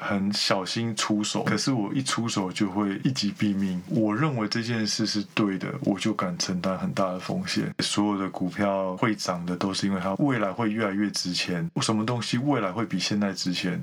[0.00, 3.82] 很小心出手，可是我一出手就会一击毙命。
[3.88, 7.74] 我认为这件事是对的，我就敢承担很大的风险。
[7.80, 11.68] 所有的股票会涨的，都是因为它未来会越来越值钱。
[11.80, 13.82] 什么东西未来会比现在值钱？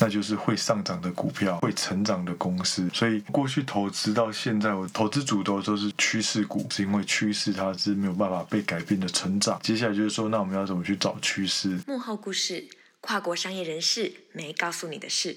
[0.00, 2.88] 那就是会上涨的股票，会成长的公司。
[2.92, 9.58] 所以过去投资到现在，我投资主都都是趋势股，是因为趋势它是没有办法被改变的成长。
[9.62, 11.78] 接下来就是说，那我们要怎么去找趋势？
[11.86, 12.64] 幕后故事，
[13.06, 15.36] 跨国商业人士没告诉你的事。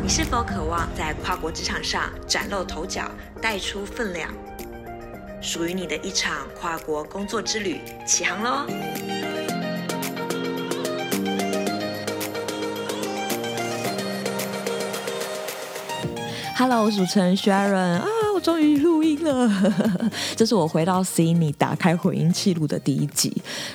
[0.00, 3.10] 你是否渴望在跨国职场上崭露头角，
[3.42, 4.32] 带出分量？
[5.42, 8.64] 属于你的一场跨国工作之旅起航喽
[16.56, 18.02] ！Hello，主持人 Sharon，
[18.48, 19.46] 终于录音了。
[20.34, 23.30] 这是我回到悉尼打开混音记录的第一集。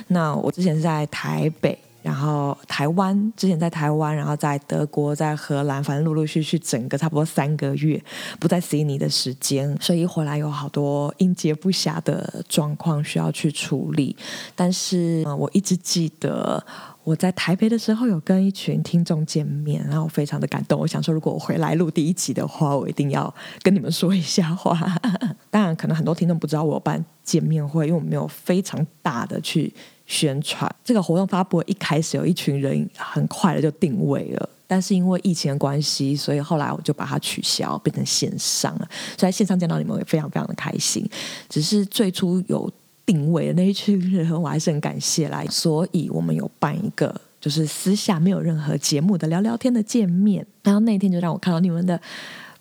[0.08, 1.78] 那我之前在台北。
[2.02, 7.98] 然后台湾之前在台湾，然后在德国，在荷兰，反正陆陆续续整个差不多三个月
[8.38, 14.14] 不在悉尼的时间， 所以回来有好多应接不暇的状况需要去处理。
[14.54, 16.62] 但是我一直记得
[17.04, 20.80] 我在台北的时候有跟一群听众见面，然后我非常的感动。
[20.80, 24.98] 我想说，如果我回来录第一集的话，我一定要跟你们说一下话。
[25.50, 29.72] 当然，可能很多听众不知道我有办见面会，因为我没有非常大的去。
[30.06, 38.86] 宣传这个活动发布一开始有一群人很快的就定位了，但是因为疫情的关系，所以后来我就把它取消，变成线上了。
[39.16, 41.08] 所以在线上见到你们也非常非常的开心。
[41.48, 42.70] 只是最初有
[43.06, 45.46] 定位的那一群人，我还是很感谢来。
[45.46, 52.00] 所以我们有办一个就是私下没有任何节目的聊聊天的见面，然后那天就让我看到你们的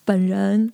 [0.04, 0.72] 本人。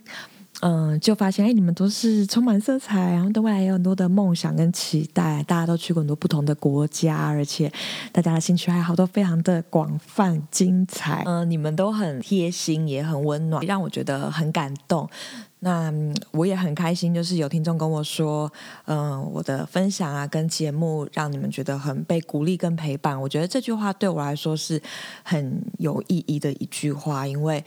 [0.62, 5.42] 嗯，就发现哎，你们都是充满色彩，然后对未来有很多的梦想跟期待。
[5.44, 7.72] 大家都去过很多不同的国家，而且
[8.12, 11.23] 大家的兴趣爱好都非常的广泛精彩。
[11.25, 15.09] 嗯，你们都很贴心，也很温暖，让我觉得很感动。
[15.59, 15.94] 那
[16.31, 18.52] 我也很开心，就是有听众跟我说，
[18.86, 23.20] 嗯，我的分享啊跟节目让你们觉得很被鼓励跟陪伴。
[23.22, 24.81] 我觉得这句话对我来说是
[25.24, 27.64] 很有意义的一句话，因为。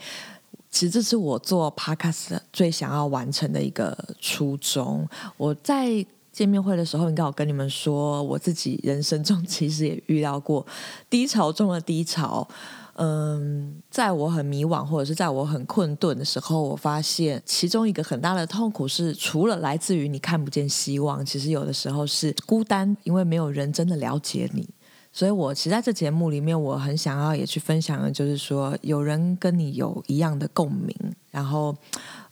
[0.75, 5.07] 其实这是我做 podcast 最想要完成的一个初衷。
[5.37, 10.65] 我在见面会的时候，应该有跟你们说，我自己人生中 其实也遇到过
[11.11, 12.47] 低潮中的低潮。
[12.95, 24.69] 嗯，在我很迷惘或者是在我很困顿的时候，我发现其中一个很大的痛苦是，除了来自于你看不见希望，其实有的时候是孤单，因为没有人真的了解你。
[25.11, 30.95] 所以，我其实在这节目里面，我很想要也去分享的，就是说，有人跟你有一样的共鸣，
[31.29, 31.75] 然后，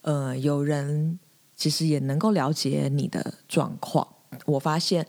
[0.01, 1.19] 呃，有人
[1.55, 4.07] 其实也能够了解你的状况。
[4.47, 5.05] 我发现，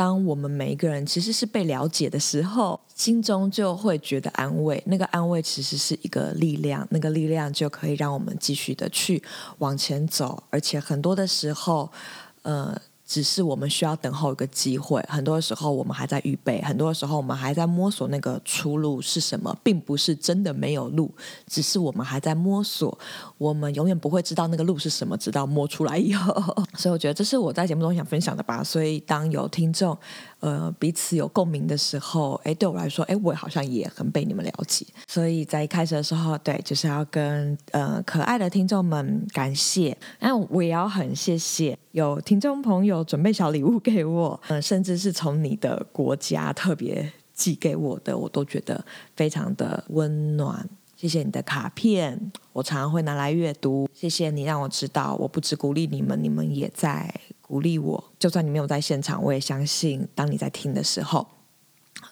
[0.00, 4.82] 当我们每一个人其实是被了解的时候，心中就会觉得安慰。
[4.86, 9.22] 那个安慰其实是一个力量，那个力量就可以让我们继续的去
[9.58, 11.92] 往前走，而且很多的时候，
[12.40, 12.74] 呃。
[13.10, 21.12] 只是我们需要等候一个机会，很多时候我们还在预备，很多时候我们还在摸索那个出路是什么，并不是真的没有路，
[21.48, 22.96] 只是我们还在摸索，
[23.36, 26.32] 我们永远不会知道那个路是什么，直到摸出来以后。
[26.78, 28.62] 所以我觉得这是我在节目中想分享的吧。
[28.62, 29.98] 所以当有听众。
[30.40, 34.86] 呃，彼此有共鸣的时候，哎，对我来说，哎，我好像也很被你们了解。
[35.06, 39.96] 所以在一开始的时候，对，就是要跟呃可爱的听众们感谢。
[40.18, 48.84] 那我也要很谢谢有听众朋友准备小礼物给我，呃，甚至是从你的国家特别寄给我的，我都觉得
[49.14, 50.68] 非常的温暖。
[50.96, 53.88] 谢谢你的卡片，我常常会拿来阅读。
[53.94, 57.10] 谢谢你让我知道，我不只鼓励你们，你们也在。
[57.50, 61.26] 鼓励我，就算你没有在现场，我也相信，当你在听的时候，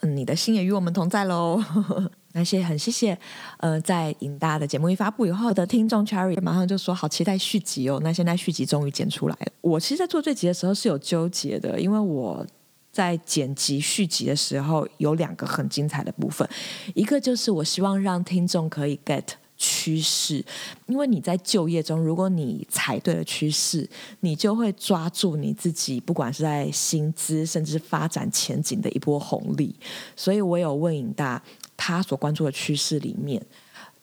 [0.01, 1.63] 嗯，你的心也与我们同在喽。
[2.35, 3.17] 那些很谢谢，
[3.59, 8.01] 呃，在影大的节目一发布以后的听众 Cherry 马上就说好期待续集哦。
[8.03, 9.53] 那现在续集终于剪出来了。
[9.61, 12.45] 我其实，在做这集的时候是有纠结的，因为我
[12.91, 16.49] 在剪辑续集的时候有两个很精彩的部分，
[16.95, 19.25] 一个就是我希望让听众可以 get。
[19.59, 20.43] 趋势，
[20.87, 23.87] 因为你在就业中，如果你踩对了趋势，
[24.21, 29.75] 你就会抓住你自己，不管是在薪资甚至发展前景的一波红利。
[30.15, 31.43] 所以我有问尹大，
[31.77, 33.45] 他所关注的趋势里面，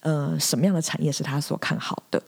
[0.02, 2.22] 呃，什么样的产业是他所看好的？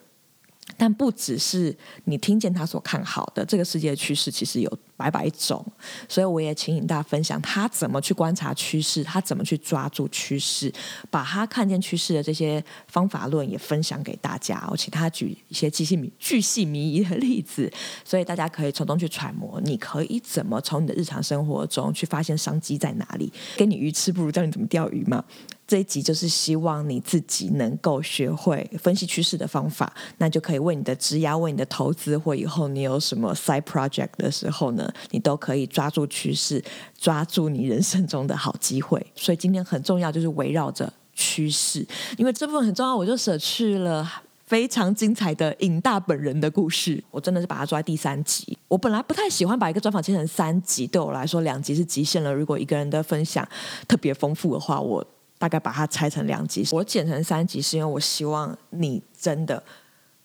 [0.77, 1.75] 但不只是
[2.05, 5.65] 你听见他所看好的，这个世界的趋势其实有百百种，
[6.07, 10.71] 所以我也请尹大分享他怎么去观察趋势，他怎么去抓住趋势，
[11.09, 14.67] 把他看见趋势的这些方法论也分享给大家。
[14.69, 17.71] 我请他举一些巨细迷巨细靡遗的例子，
[18.05, 23.31] 所以大家可以从中去揣摩，你可以怎么从你的日常生活中去发现商机在哪里。
[23.55, 25.23] 给你鱼吃，不如教你怎么钓鱼嘛。
[25.67, 36.63] 这一集就是希望你自己能够学会分析趋势的方法，那就可以为你的职涯、为你的投资，或以后你有什么 side project 的时候呢，你都可以抓住趋势，
[36.97, 39.05] 抓住你人生中的好机会。
[39.13, 41.85] 所以今天很重要，就是围绕着趋势，
[42.15, 44.09] 因为这部分很重要，我就舍去了
[44.45, 47.03] 非常精彩的尹大本人的故事。
[47.11, 48.57] 我真的是把它抓在第三集。
[48.69, 52.33] 我本来不太喜欢把一个专访切成三集，对我来说两集是极限了。
[52.33, 53.45] 如果一个人的分享
[53.85, 55.05] 特别丰富的话，我。
[55.37, 59.61] 大概把它拆成两集，我剪成三集，是因为我希望你真的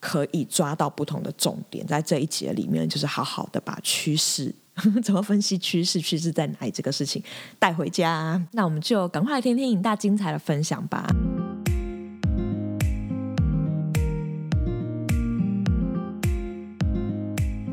[0.01, 4.55] 可以抓到不同的重点，在这一节里面，就是好好的把趋势
[5.05, 7.23] 怎么分析趋势，趋势在哪里这个事情
[7.59, 8.43] 带回家。
[8.53, 11.07] 那我们就赶快来听听尹大精彩的分享吧。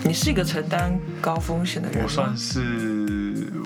[0.03, 3.18] 你是一个承担高风险的人，我算是。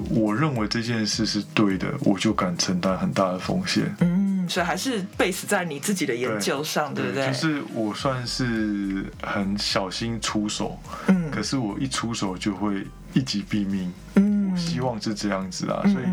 [0.10, 3.96] 我认为这件事是对的，我就敢承担很大的风险。
[4.00, 7.28] 嗯，所以还是 base 在你自己的研究上，对，对不对？
[7.28, 10.78] 就是我算是很小心出手，
[11.08, 13.92] 嗯，可是我一出手就会一击毙命。
[14.16, 16.06] 嗯，我希望是这样子啊，所以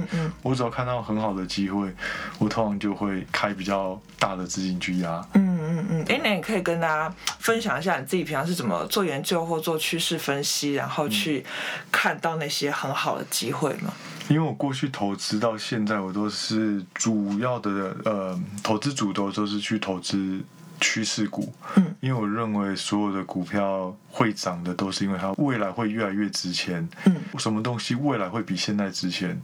[0.43, 1.93] 我只要看到很好的机会，
[2.39, 5.23] 我通常就会开比较大的资金去压。
[5.35, 6.05] 嗯嗯嗯。
[6.09, 11.45] 哎，那你可以跟大家分享一下你自己平常是怎么做研究或做趋势分析，然后去
[11.93, 13.93] 看到那些很好的机会吗？
[14.29, 20.41] 因为我过去投资到现在，我都是主要的呃投资主都都是去投资
[20.81, 29.37] 趋势股，嗯，因为我认为所有的股票会涨的都是因为它未来会越来越值钱，嗯，什么东西未来会比现在值钱，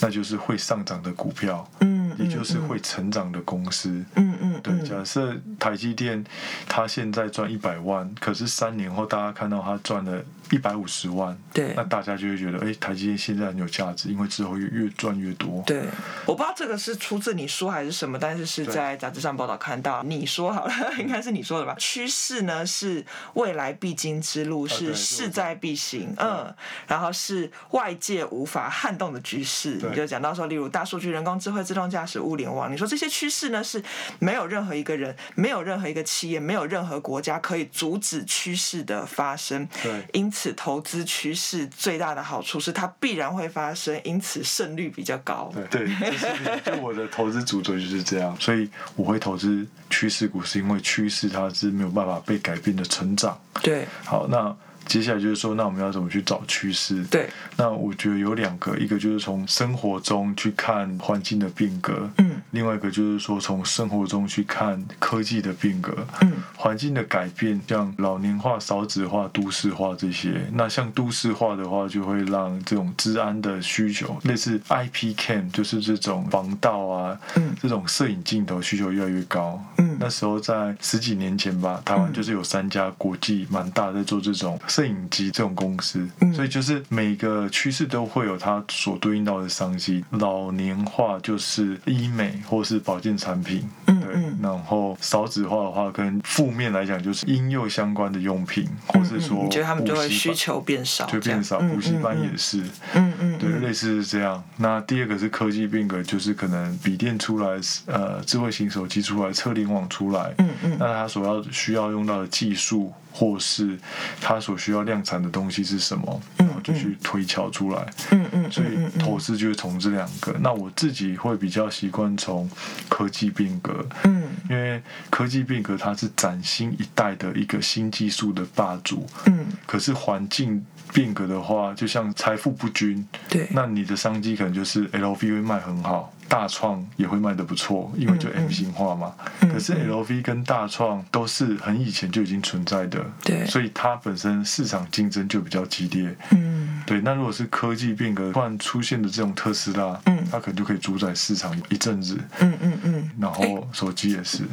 [0.00, 6.24] 那就是会上涨的股票，嗯，也就是会成长的公司，嗯嗯，对，假设台积电
[6.68, 10.22] 它现在赚一百万，可是三年后大家看到它赚了。
[10.50, 15.62] 一百五十万，对，那大家就会觉得，哎，台积电现在很有价值，因为之后越越赚越多。
[15.64, 15.84] 对，
[16.26, 21.76] 我不知道这个是出自你说还是什么，但是是在杂志上报道看到你说好了， 应该是你说的吧？
[21.78, 26.52] 趋势呢是未来必经之路，是势在必行，嗯，
[26.88, 29.78] 然后是外界无法撼动的局势。
[29.88, 33.80] 你就讲到说，例如大数据、人工智慧、自动驾驶、物联网，你说这些趋势呢是
[34.18, 39.68] 没有任何一个人、没有任何一个企业、没有任何国家可以阻止趋势的发生。
[39.80, 40.39] 对，因此。
[40.40, 45.52] 此投资趋势最大的好处是它必然会发生，因此胜率比较高。
[45.70, 48.66] 对，就是就我的投资主轴就是这样，所以
[48.96, 53.38] 我会投资趋势股，是因为趋势它是没有办法被改变的成长。
[53.60, 54.56] 对，好，那。
[54.86, 57.04] 接下来就是说，那我们要怎么去找趋势？
[57.04, 70.40] 对，那我觉得有两个，一个就是从生活中去看环境的变革，嗯，另外一个就是说从生活中去看科技的变革，嗯，环境的改变，像老年化、少子化、都市化这些。
[70.54, 79.62] 那像都市化的话，就会让这种治安的需求，类似 IP cam，就是这种防盗啊，嗯，这种摄影镜头需求越来越高。
[79.76, 84.58] 嗯，那时候在十几年前吧，台湾就是有三家国际蛮大在做这种。
[84.70, 90.04] 摄影机这种公司，所以就是每个趋势都会有它所对应到的商机。
[90.10, 93.96] 老年化就是医美或是保健产品，对。
[94.40, 101.58] 然后少子化的话，跟负面来讲就是婴幼相关的用品，或是说，觉得他们就会需求变少，就变少。
[101.58, 102.62] 补习班也是，
[102.94, 104.42] 嗯嗯，对，类似是这样。
[104.56, 112.92] 那第二个是科技变革，就是可能笔电出来，呃，智慧型手机出来，车联网出来，嗯嗯，那它所要需要用到的技术。
[113.12, 113.78] 或是
[114.20, 117.86] 他所需要量产的东西是什么，然后就去推敲出来。
[118.10, 120.34] 嗯嗯，所以投资就是从这两个。
[120.40, 122.48] 那我自己会比较习惯从
[122.88, 136.12] 科技变革，嗯，因为科技变革它是崭新一代的一个新技术的霸主，嗯，可是环境变革的话，就像财富不均，对，那你的商机可能就是 LV 会卖很好。
[136.30, 139.12] 大创也会卖得不错，因为就 M 型化嘛。
[139.40, 146.16] 可是 LV 跟大创都是很以前就已经存在的，对，所以它本身市场竞争就比较激烈。
[146.30, 147.00] 嗯，对。
[147.00, 152.16] 那如果是科技变革突然出现的这种特斯拉，嗯，它可能就可以主宰市场一阵子。
[152.38, 153.10] 嗯嗯嗯。
[153.18, 154.44] 然后手机也是。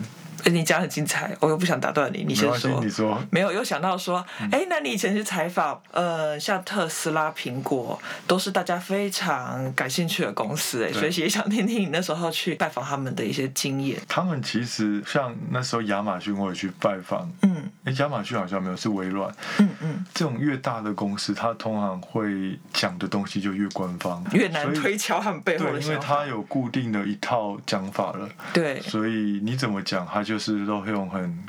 [0.46, 2.80] 你讲很精彩，我又不想打断你，你先说。
[2.84, 3.22] 你说。
[3.30, 14.00] 没有，又想到说，哎、嗯，那你以前去采访，呃，像特斯拉、苹果，都是大家非常感兴趣的公司，哎，所以也想听听你那时候去拜访他们的一些经验。
[14.08, 17.30] 他们其实像那时候亚马逊，我也去拜访。
[17.42, 17.70] 嗯。
[17.84, 19.34] 哎，亚马逊好像没有，是微软。
[19.60, 20.06] 嗯嗯。
[20.14, 25.72] 这种越大的公司，它通常会讲的东西就越官方，越难推敲他们背后的。
[25.74, 28.30] 对，因为它有固定的一套讲法了。
[28.54, 28.80] 对。
[28.82, 31.44] 所以你怎么讲，它就是都会用很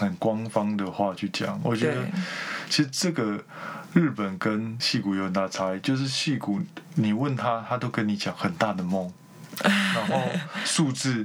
[0.00, 1.60] 很官方的话去讲。
[1.62, 2.02] 我觉得，
[2.70, 3.38] 其实这个
[3.92, 6.60] 日本跟戏骨有很大差异，就是戏骨
[6.94, 9.12] 你问他，他都跟你讲很大的梦，
[9.62, 10.22] 然后
[10.64, 11.24] 数字。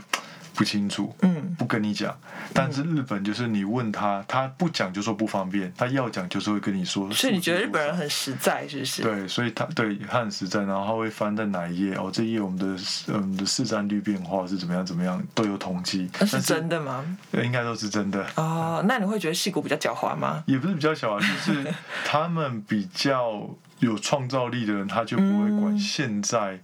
[0.60, 2.14] 不清楚，嗯，不跟你讲。
[2.54, 7.10] 但是日本就是你问他，他不讲就说不方便，他要讲就是会跟你说。
[7.14, 9.02] 所以你觉得日本人很实在，是不是？
[9.02, 16.10] 对，所以他对他很实在，然后他会翻在哪一页哦，这一页我们的嗯的市占率变化是怎么样怎么样都有统计。
[16.20, 17.06] 那是真的吗？
[17.42, 18.28] 应该都是真的。
[18.36, 20.44] 哦，那你会觉得戏骨比较狡猾吗？
[20.46, 21.74] 也不是比较狡猾，就是
[22.04, 23.50] 他们比较
[23.80, 26.56] 有创造力的人，他就不会管现在。
[26.56, 26.60] 嗯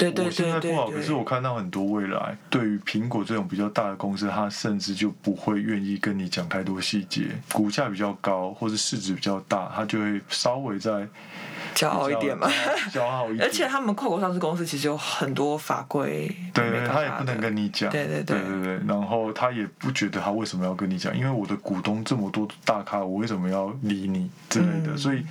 [0.00, 7.26] 对对对对对，我现在不好，可是我看到很多未来，对于苹果这种比较大的公司，他甚至就不会愿意跟你讲太多细节。
[7.52, 11.06] 股价比较高，或者市值比较大，他就会稍微再
[11.74, 12.48] 骄傲一点嘛，
[12.90, 13.46] 骄傲一点。
[13.46, 18.80] 而且他们跨国上市公司其实有很多法规，对对，他也不能跟你讲，对对对对对对。
[18.88, 25.24] 然后他也不觉得他为什么要跟你讲，因为我的股东这么多大咖，我为什么要理你之类的，嗯、所以。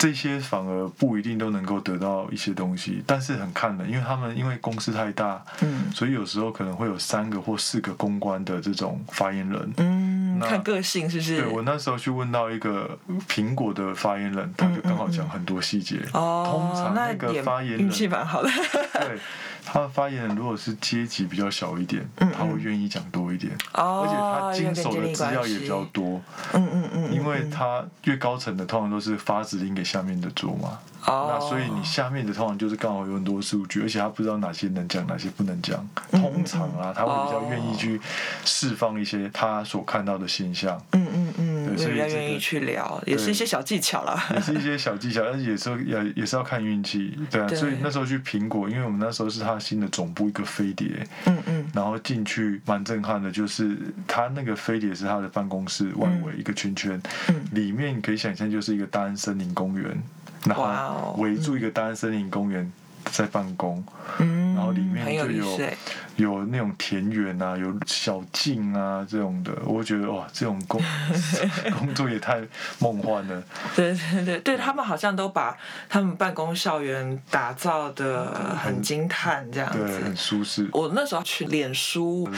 [0.00, 11.42] 这些反而不一定都能够得到一些东西，但是很看的，因为他们因为公司太大，嗯，所以有时候可能会有三个或四个公关的这种发言人，嗯，看个性是不是？
[11.42, 15.98] 对，我那时候去问到一个苹果的发言人，他就刚好讲很多细节。
[16.14, 18.48] 哦、嗯，通常那个发言人运气蛮好的。
[18.94, 19.18] 对。
[19.64, 26.20] 他的发言人如果是阶级比较小一点，他会愿意讲多一点，哦、而且他经手的资料也比较多，
[26.52, 30.78] 嗯嗯嗯，因为他越高层的通常都是发指令给下面的做嘛。
[31.06, 31.30] Oh.
[31.30, 35.88] 那所以你下面的通常就是刚好有很多数据，而且他不知道哪些能讲，哪些不能讲。
[36.10, 37.98] 通常啊，他会比较愿意去
[38.44, 40.78] 释放一些他所看到的现象。
[40.92, 44.22] 嗯嗯嗯，对，所以、这个、愿意去聊，也是一些小技巧啦。
[44.34, 47.18] 也是一些 小技巧，但是也是也也是要看运气。
[47.30, 51.06] 对啊，对，所以那时候去苹果，因为我们那时候是他新的总部一个飞碟。
[51.26, 51.66] 嗯嗯。
[51.74, 59.96] 然后进去蛮震撼的，就是他那个飞碟是他的办公室外围一个圈圈，嗯，里面可以想象就是一个大安森林公园。
[60.46, 62.72] 然后围住一个大安森林公园
[63.12, 63.84] 在办公，
[64.18, 65.58] 嗯，然后里面就有。
[65.58, 65.70] 有
[66.16, 70.78] 有那种田园啊，有小径啊这种的，我觉得哇，这种工
[71.78, 72.42] 工作也太
[72.78, 73.42] 梦幻了。
[73.74, 75.56] 对对对对，他们好像都把
[75.88, 80.68] 他们办公校园打造的很惊叹，这样子，对，很舒适。
[80.72, 82.28] 我那时候去脸书，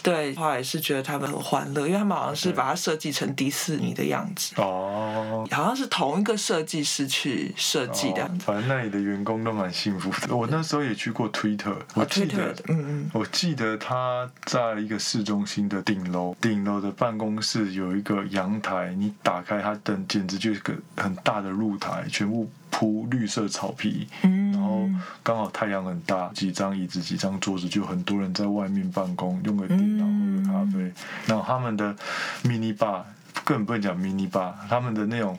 [0.00, 4.54] 对，后来是觉得他们很欢乐，因为他们好像是把它设计成迪士尼的样子。
[4.58, 8.44] 哦，好像是同一个设计师去设计的样子。
[8.46, 10.36] 反正那里的员工都蛮幸福的。
[10.36, 11.63] 我那时候也去过 Twitter，
[11.94, 13.10] 我记得，嗯嗯。
[13.12, 24.88] 我记得他在一个市中心的顶楼，顶楼的办公室有一个阳台，你打开它灯，简直就是个很大的露台，全部铺绿色草皮，嗯，然后
[25.22, 30.92] 刚好太阳很大，几张椅子、几张桌子，就很多人在外面办公，用个电脑、喝个咖啡。
[31.26, 31.94] 然后他们的
[32.42, 33.02] mini bar
[33.44, 35.38] 根本不能讲 mini bar，他们的那种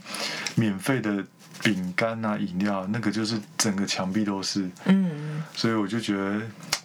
[0.56, 1.24] 免费的
[1.64, 6.42] 饼干啊、饮料，那个就是整个墙壁都是，嗯，所以我就觉得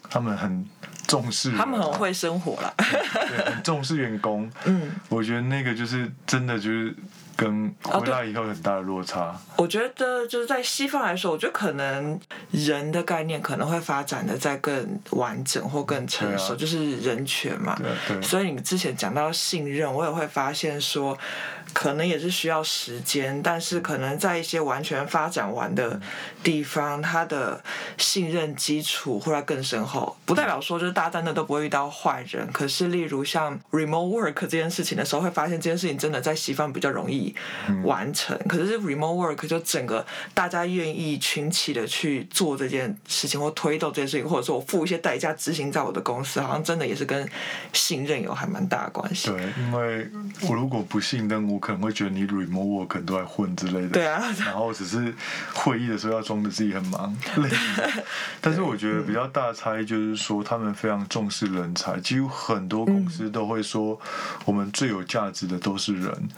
[0.09, 0.67] 他们很。
[1.09, 4.49] 重视，他们很会生活啦，对，很重视员工。
[4.65, 6.95] 嗯，我觉得那个就是真的，就是
[7.35, 9.23] 跟回来以后很大的落差。
[9.23, 12.17] 哦、我觉得就是在西方来说，我觉得可能
[12.53, 17.77] 人的概念可能会发展的再更完整或更成熟，啊、就是人权嘛。
[17.77, 18.23] 对对。
[18.23, 21.19] 所以你之前讲到信任，我也会发现说。
[21.73, 26.01] 可能也是需要时间，但是可能在一些完全发展完的
[26.43, 27.63] 地方，它的
[27.97, 30.17] 信任基础会更深厚。
[30.27, 37.33] 不代表说就是大家真的都不会遇到坏人，可是例如像 remote work 这件事情的时候，会发现这件事情真的在西方比较容易
[37.85, 38.37] 完成。
[38.49, 47.29] 可是 remote work 就整个大家愿意群起的去做这件事情，或推动这件事情，或者说我付一些代价执行在我的公司，好像真的也是跟
[47.73, 49.31] 信任有还蛮大的关系。
[49.31, 50.11] 对，因为
[50.49, 51.60] 我如果不信任我。
[51.61, 53.89] 可能会觉得你 remote work 可能都在混之类的。
[53.91, 54.21] 对啊。
[54.45, 55.15] 然后只是
[55.53, 57.49] 会议的时候要装的自己很忙，累。
[58.41, 64.01] 但是我觉得比较大的差异就是说，他们非常重视人才，几乎很多公司都会说，
[64.45, 66.29] 我们最有价值的都是人。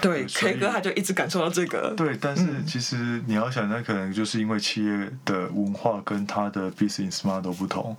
[0.00, 1.94] 对，K 哥他就一直感受到这个。
[1.96, 7.96] 对，但是其实你要想，那可能就是因为企业的文化跟他的 business model 不同。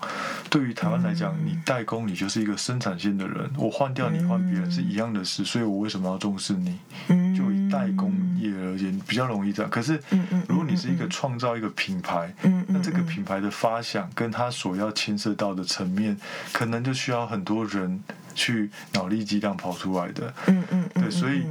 [0.49, 6.72] 对于台湾来讲，你代工，你就是一个生产线的人，我换掉你换别人是一样的事，所以我为什么要重视你？
[7.35, 9.69] 就以代工业而言，比较容易这样。
[9.69, 9.99] 可是，
[10.47, 12.33] 如果你是一个创造一个品牌，
[12.67, 16.17] 那这个品牌的发想跟它所要牵涉到的层面，
[16.51, 18.01] 可能就需要很多人。
[18.33, 21.43] 去脑力激荡跑出来的，嗯嗯，对，所以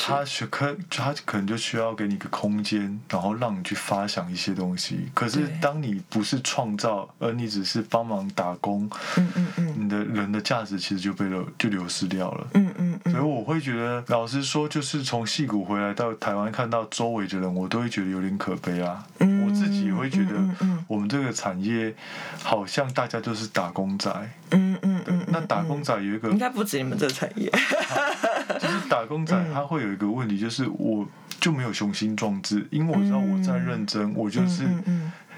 [0.00, 5.08] 他学可他可能就需要给你一个空间，然后让你去发想一些东西。
[5.14, 13.12] 可是当你不是创造，而你只是帮忙打工，嗯嗯嗯，你的人的价值其实就被流就流失掉了，嗯嗯嗯。
[13.12, 19.04] 所以我会觉得，老实说，就是从戏谷回来到台湾，看到周围的人，我都会觉得有点可悲啊。
[19.18, 20.34] 我自己也会觉得，
[20.86, 21.94] 我们这个产业
[22.42, 24.10] 好像大家都是打工仔，
[24.52, 25.24] 嗯嗯嗯。
[25.28, 27.50] 那打工仔有一个应该不止你们这个产业，
[28.60, 31.06] 就是打工仔他会有一个问题，就是我
[31.40, 34.64] 就没有雄心壮志，因为我知道我在认真，我就是。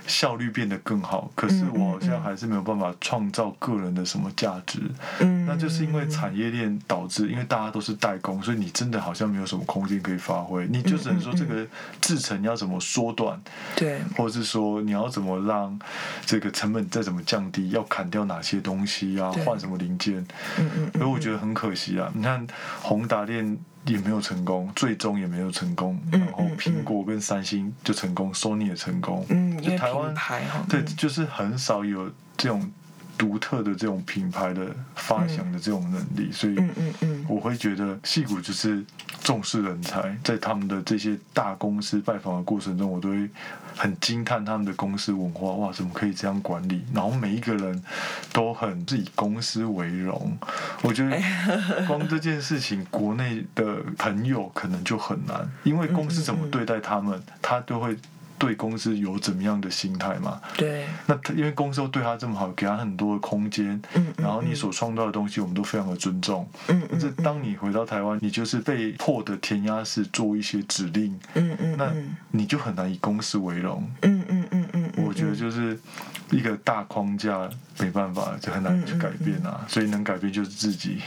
[0.07, 4.81] 效率变得更好，可是我好像还是没有办法创造个人的什么价值。
[5.21, 10.67] 嗯，那就是因为产业链导致，因为大家都是代工，所以你真的好像没有什么空间可以发挥。
[10.69, 11.67] 你就只能说这个
[12.01, 13.41] 制程要怎么缩短，
[13.77, 15.79] 对，或者是说你要怎么让
[16.25, 20.17] 这个成本再怎么降低，要砍掉哪些东西啊，换什么零件。
[20.59, 22.11] 嗯嗯，所以我觉得很可惜啊。
[22.15, 22.47] 你看
[22.81, 23.59] 宏达电。
[23.87, 25.99] 也没有成功，最终也没有成功。
[26.11, 29.25] 然后苹果跟三星就成功，Sony 也成功。
[29.29, 32.71] 嗯，就台湾嗯、对，就是很少有这种
[33.17, 36.57] 独特的这种品牌的发想的这种能力，所以
[37.29, 38.85] 我会觉得戏骨就是
[39.23, 43.29] 重视人才，在他们的这些大公司拜访的过程中，我都会。
[43.77, 46.85] 很惊叹他们的公司文化，哇，怎么可以这样管理？
[46.95, 47.83] 然后每一个人
[48.33, 50.39] 都很以公司为荣。
[50.83, 51.21] 我觉得
[51.89, 57.99] 光这件事情，国内的朋友可能就很难，因为公司怎么对待他们，他都会。
[58.45, 60.39] 对公司有怎么样的心态嘛？
[60.57, 60.85] 对。
[61.07, 71.91] 那他因为公司都对他这么好，给他很多的空间，嗯，然后你所创造的东西，我们都非常的尊重，嗯，但是当你回到台湾，你就是被迫的填鸭式做一些指令，嗯嗯，那
[72.31, 75.79] 你就很难以公司为荣，嗯嗯嗯嗯，我觉得就是
[76.31, 80.99] 一个大框架没办法，就很难去改变啊，所以能改变就是自己，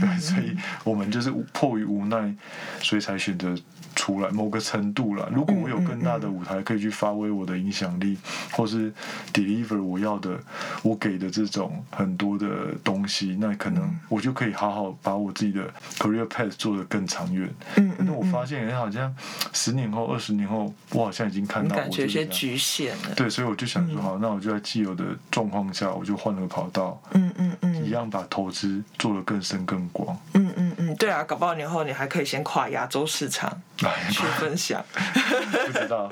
[0.00, 2.34] 对，所以我们就是迫于无奈，
[2.80, 3.54] 所以才选择。
[3.94, 8.16] 出来某个程度了，如果我有更大的舞台可以去发挥我的影响力，
[8.52, 8.92] 或是
[9.32, 10.38] deliver 我要的、
[10.84, 12.46] 我给的这种很多的
[12.84, 17.50] 东西，那可能我就可以好好把我自己的 career path 做得更长远。
[17.74, 19.12] 嗯，那我发现，好像
[19.52, 23.14] 十年后、二十年后，我好像已经看到我感觉有些局限了。
[23.16, 27.00] 对，所以我就想说，好，那我就在既有的状况下，我就换了个跑道。
[27.12, 30.18] 嗯嗯嗯，一样把投资做得更深更广。
[30.34, 33.60] 嗯嗯嗯，对啊，搞不好年后你还可以先跨亚洲市场。
[34.10, 36.10] 去分享，不知道。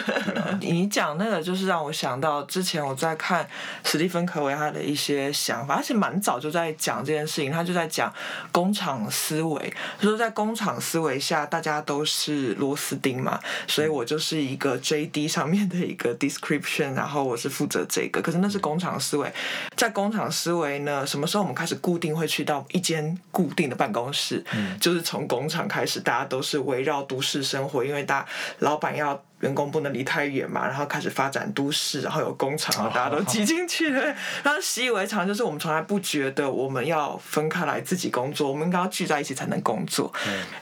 [0.62, 3.46] 你讲那个就是让我想到之前我在看
[3.84, 7.52] 史蒂芬·科维他的一些想法，而且蛮早就在讲这件事情。
[7.52, 8.10] 他就在讲
[8.50, 18.20] 工厂思维，说在工厂思维下，大家都是螺丝钉嘛，所以我就是一个 JD 上面的一个 description，然后我是负责这个。
[18.20, 19.32] 可是那是工厂思维，
[19.76, 24.44] 在工厂思维呢，什么时候我们开始固定会去到一间固定的办公室？
[24.52, 27.02] 嗯，就是从工厂开始，大家都是围绕。
[27.02, 28.26] 都市生活，因为大
[28.58, 29.24] 老板要。
[29.42, 34.02] 员工不能离太远嘛，然后开始发展都市，然后有工厂，大家都挤进去了。
[34.44, 40.12] 然后习以为常，就是我们从来不觉得我们要分开来自己工作，我们应该要聚在一起才能工作。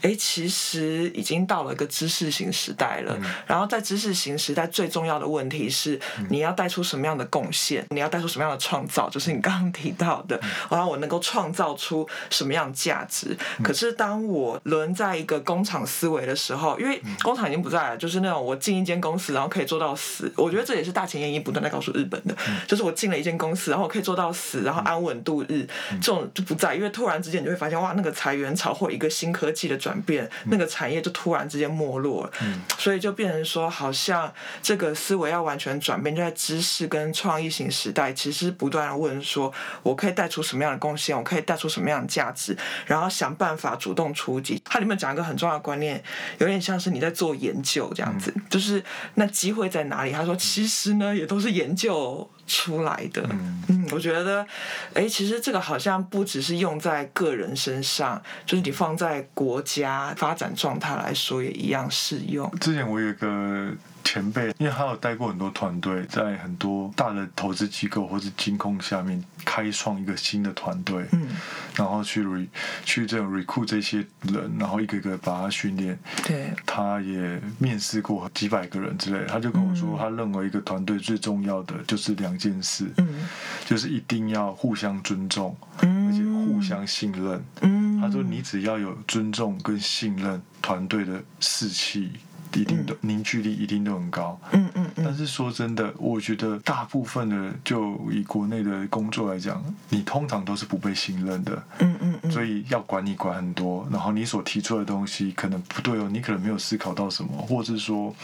[0.01, 3.15] 哎，其实已经到了一个知识型时代了。
[3.47, 10.41] 然后在知识型时代，最重要的问题是你要带出什么样的贡献，你要带出什么样的创造，就是你刚刚提到的，
[10.71, 13.37] 然后我能够创造出什么样价值。
[13.63, 18.57] 可是当我轮在一个工厂思维的时候，因为工厂已经不在了，就是那种我。
[18.71, 39.53] 进一间公司，然后可以做到死，我觉得这也是大前研一不断在告诉日本的，嗯、就是我进了一间公司，然后可以做到死，然后安稳度日，嗯、这种就不在，因为突然之间你就会发现，哇，那个裁员潮或一个新科技的转变，嗯、那个产业就突然之间没落了，嗯、所以就变成说，好像这个思维要完全转变，就在知识跟创意型时代，其实不断的问说，
[39.83, 42.57] 我可以带出什么样的贡献，我可以带出什么样的价值，
[42.87, 44.63] 然后想办法主动出击。
[44.65, 46.01] 它里面讲一个很重要的观念，
[46.39, 50.13] 有点像是你在做研究这样子，嗯就是那机会在哪里？
[50.13, 53.27] 他说，其实呢，也都是研究出来的。
[53.31, 54.47] 嗯，嗯，我觉得，
[54.93, 62.51] 哎，其实这个好像不只是用在个人身上，就是你放在国家发展状态来说，也一样适用。
[62.61, 63.73] 之前我有个。
[64.11, 71.29] 前辈，因为他有带过很多团队，在很多大的投资机构或是金控下面开创一个新的团队，嗯，
[71.77, 72.45] 然后去 re
[72.85, 75.97] 去这种 recruit 这些人，然后一个一个把他训练。
[76.27, 83.29] 对，他也面试过几百个人之类，他就跟我说，他认为一个团队最重要的就是两件事，嗯，
[83.65, 92.11] 就是一定要互相尊重，嗯，而且互相信任，嗯，他说你只要有尊重跟信任，团队的士气。
[92.55, 108.15] 一定的凝聚力一定都很高，嗯嗯，但是说真的，我觉得大部分的就以国内的工作来讲，你通常都是不被信任的，嗯嗯，所以要管你管很多，然后你所提出的东西可能不对哦，你可能没有思考到什么，或者是说，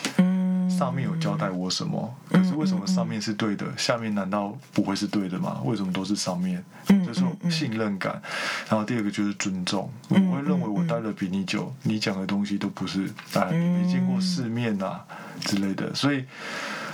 [0.68, 5.60] 上面有交代我什么，可是为什么上面是对的，下面难道不会是对的吗？
[5.64, 6.62] 为什么都是上面？
[7.04, 8.20] 就是信任感，
[8.68, 14.20] 然后第二个就是尊重，我会认为我待的比你久，你讲的东西都不是，哎，你没见过。
[14.20, 15.04] 世面啊
[15.42, 16.24] 之类的，所以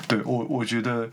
[0.07, 1.09] 对我我觉得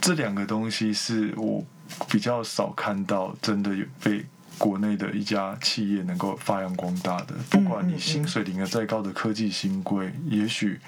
[0.00, 1.64] 这两个东西是我
[2.08, 4.24] 比较少看到，真的有被
[4.56, 7.34] 国内的一家企业能够发扬光大的。
[7.50, 10.78] 不管你薪水领的再高的科技新规，也许。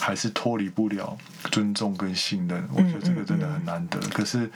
[0.00, 1.16] 还是脱离不了
[1.52, 4.00] 尊重跟信任，我觉得这个真的很难得。
[4.08, 4.50] 可是，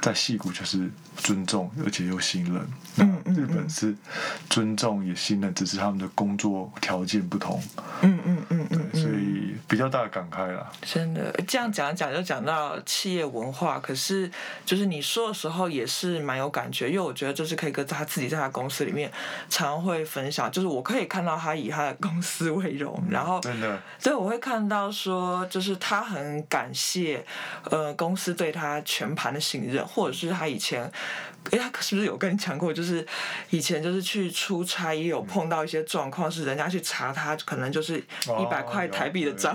[0.00, 2.66] 在戏骨就是尊重，而且又信任。
[2.94, 3.94] 那日本是
[4.48, 7.60] 尊重也信任，只是他们的工作条件不同。
[8.02, 8.63] 嗯嗯嗯
[9.74, 10.70] 比较大的感慨啦。
[10.82, 14.30] 真的，这样讲讲就讲到企业文化，可是
[14.64, 19.10] 就是你说的时候也是蛮有感觉，因为我觉得这是可以跟他自己在他公司里面
[19.50, 24.84] 常会分享，就是我可以看到他以他的公司为荣，然后真的，所以我会看到。
[24.94, 27.24] 说就是他很感谢，
[27.70, 30.88] 呃，公司对他全盘的信任，或者是他以前。
[31.50, 32.72] 哎，他是不是有跟你讲过？
[32.72, 33.06] 就是
[33.50, 39.54] 以前就是去出差，也有碰到一些状况，是人家去查他，可能就是一百块台币的账，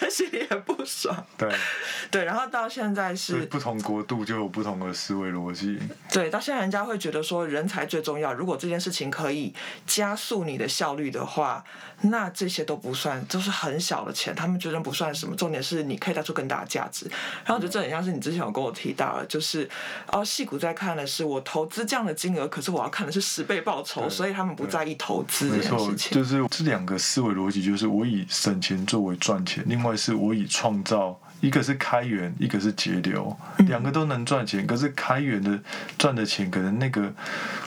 [0.00, 1.26] 他心里很不爽。
[1.36, 1.52] 对，
[2.08, 5.76] 对，然后到现在是不同国度就有不同的思维逻辑。
[6.12, 8.32] 对，到现在人家会觉得说人才最重要。
[8.32, 9.52] 如果这件事情可以
[9.86, 11.64] 加速你的效率的话，
[12.02, 15.34] 那这些都不算，都是很小的钱，他们觉得不算什么。
[15.34, 17.06] 重点是你可以带出更大的价值。
[17.44, 19.68] 然后我觉得这很像是你之前有跟我提到的，就是
[20.06, 21.07] 哦，戏骨在看的。
[21.08, 26.12] 是我投资这样的金额，可是我要看的是十倍报酬，所以他们不在意投资这件事情。
[26.12, 33.34] 就是这两个思维逻辑，就是我以省钱作为赚钱，另外是我以创造，一个是开源，一个是节流，
[33.66, 35.58] 两个都能赚钱，可是开源的
[35.96, 37.12] 赚的钱可能那个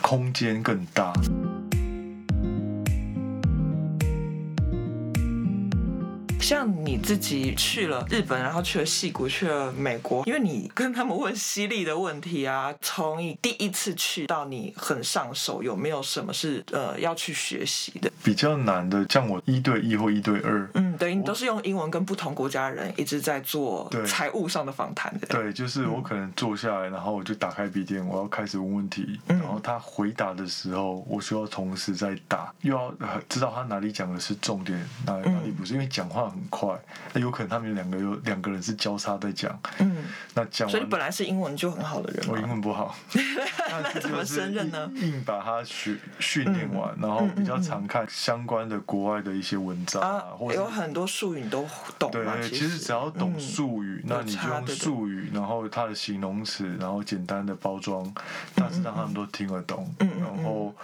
[0.00, 1.12] 空间更大。
[6.52, 12.70] 像你自己去了日本，然后去了西谷，去了美国，因为你跟他们问犀利的问题啊。
[12.82, 18.12] 从你第一次去到你很上手，有没有什么是呃要去学习的？
[18.22, 25.26] 比较难的，像我一对一或一对二，嗯，对，你都是用英文跟不同国家的人一直在做财务上的访谈的。
[25.28, 32.94] 对，就是我可能坐下来，然后我就打开笔电，我要开始问问题，然后他回答的时候，我需要同时在打，又要
[33.26, 36.30] 知道他哪里讲的是重点，哪哪里不是，因为讲话。
[36.32, 36.68] 很快，
[37.12, 42.94] 那有可能他们两个有两个人是交叉在讲，嗯，那讲完，所以本来是英文就很好的人，我英文不好，
[43.70, 44.90] 那怎么胜任呢？
[44.96, 51.66] 硬把它训训练完，然后比较常看相关的国外的一些文章啊，或者有很多术语你都
[51.98, 52.10] 懂。
[52.10, 58.04] 对，其实只要懂术语，那你就用术语，然后它的形容词，然后简单的包装，
[58.54, 59.92] 大致上他们都听得懂。
[59.98, 60.74] 然后，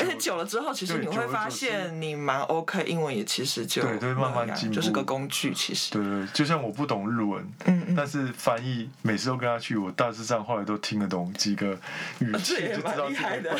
[0.00, 4.80] 而且久了之后，其实你会发现你蛮 OK，英文也其实就对，对，慢慢进步。
[4.96, 11.78] 是个工具，其实对对，就像我不懂日文，嗯嗯，但是翻译每次都跟他去，我大致上后来都听得懂几个
[12.20, 13.58] 语气，就知道这个怪怪的。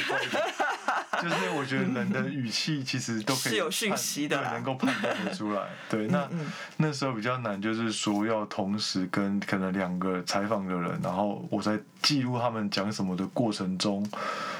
[1.22, 5.62] 就是我觉得人的语气其实都可以是有讯息的，能够判断得出来。
[5.88, 6.29] 对，那
[6.77, 14.07] 那时候比较难，就是说要同时跟可能两个采访的人，然后我在记录他们讲什么的过程中，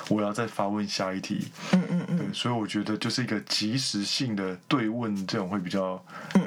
[0.09, 1.49] 我要再发问下一题。
[1.73, 6.03] 嗯嗯嗯，对，所以我觉得就是一个及时性的对问，这种会比较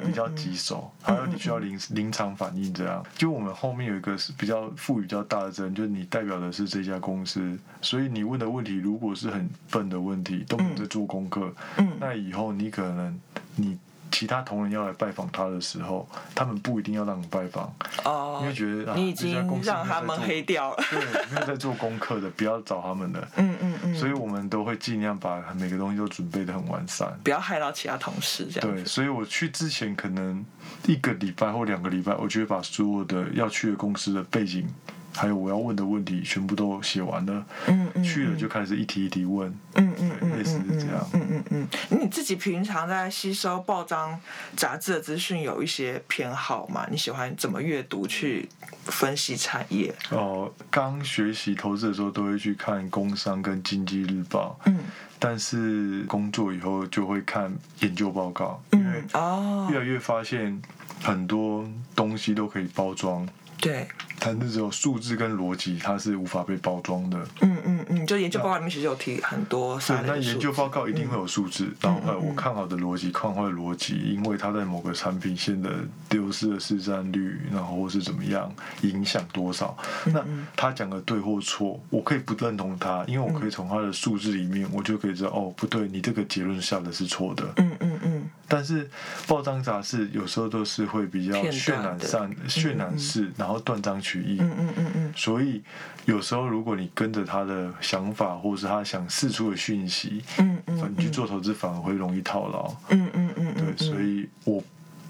[0.06, 0.90] 比较棘手。
[1.02, 3.04] 还有你需要临临场反应，这样。
[3.14, 11.52] 就我们后面有一个是比较赋予比较大的责任，就是你代表的是这家公司，所以你问的问题如果是很笨的问题，都没有在做功课，
[11.98, 13.18] 那以后你可能
[13.56, 13.78] 你
[14.10, 17.72] 其他同仁要来拜访他的时候，他们不一定要让你拜访，
[18.04, 21.00] 哦，因为觉得、啊、你已经让他们 黑掉了，对，
[21.32, 23.28] 没有在做功课的，不要找他们的。
[23.36, 23.94] 嗯嗯嗯。
[23.94, 28.74] 所以我们都会尽量把每个东西都准备的很完善，不要害到其他同事这样。
[28.74, 30.44] 对，所以我去之前可能
[30.86, 34.68] 一个礼拜或两个礼拜，我就会把所有的要去的公司的背景。
[35.14, 41.68] 还有我要问的问题全部都写完了，嗯嗯，去了就开始一题一题问，嗯嗯嗯，类似是这样，嗯嗯嗯。
[42.00, 44.18] 你自己平常在吸收报章
[44.56, 46.86] 杂志的资讯有一些偏好吗？
[46.90, 48.48] 你喜欢怎么阅读去
[48.84, 49.94] 分析产业？
[50.10, 54.78] 哦，刚学习投资的时候都会去看工商跟经济日报，嗯，
[55.18, 60.60] 但是工作以后就会看研究报告，嗯，因为哦，越来越发现
[61.02, 63.28] 很多东西都可以包装。
[63.60, 63.86] 对，
[64.20, 67.18] 但是只有数字跟逻辑，它是无法被包装的。
[67.40, 69.78] 嗯嗯嗯，就研究报告里面其实有提很多。
[69.80, 75.70] 对，那研究报告一定会有数字，嗯、然后我看好的逻辑，看坏的逻辑，因为它在某个产品线的
[76.08, 78.52] 丢失的市占率，然后或是怎么样
[78.82, 79.76] 影响多少。
[80.06, 87.44] 嗯、那他讲的对或错，我可以不认同他，因为我可以从他的数字里面，我就可以知道，哦，不对，你这个结论下的是错的。
[87.56, 88.09] 嗯嗯嗯。
[88.48, 88.90] 但是
[89.28, 94.38] 报章杂志有时候都是会比较渲染上渲染式，然后断章取义。
[94.40, 95.12] 嗯嗯嗯嗯。
[95.14, 95.62] 所以
[96.04, 102.74] 有时候如果你跟着他的想法，或者是他想释出的讯息，嗯嗯，你去做投资反而会容易套牢。
[102.88, 103.54] 嗯嗯嗯。
[103.76, 104.60] 对，所以我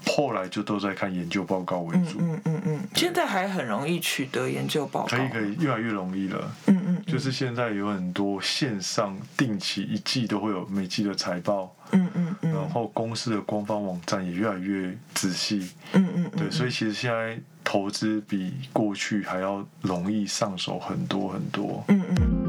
[0.05, 2.19] 后来就都在看研究报告为主。
[2.19, 2.79] 嗯嗯嗯。
[2.93, 5.07] 现在还很容易取得研究报告。
[5.07, 6.51] 可以可以，越来越容易了。
[6.67, 7.03] 嗯嗯。
[7.07, 11.75] 就是现在有很多线上定期一季都会有每季的财报。
[11.93, 22.40] 嗯嗯嗯，然后公司的官方网站也越来越仔细，嗯嗯，对，所以其实现在投资比过去还要容易上手很多很多，嗯嗯。